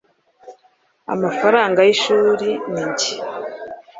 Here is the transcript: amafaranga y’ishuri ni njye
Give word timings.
amafaranga 1.13 1.79
y’ishuri 1.87 2.49
ni 2.71 2.83
njye 2.89 3.13